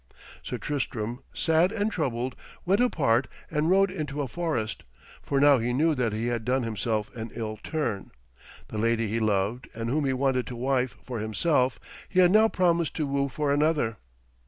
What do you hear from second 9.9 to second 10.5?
whom he wanted